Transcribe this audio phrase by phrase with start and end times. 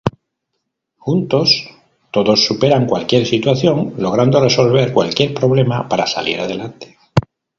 [0.97, 1.69] Juntos,
[2.09, 6.97] todos superan cualquier situación, logrando resolver cualquier problema para salir adelante.